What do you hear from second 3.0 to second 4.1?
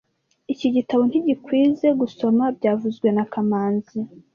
na kamanzi